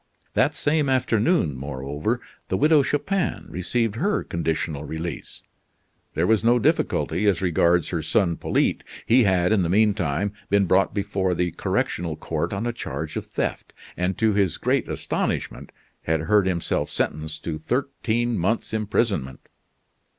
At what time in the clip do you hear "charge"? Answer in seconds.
12.73-13.15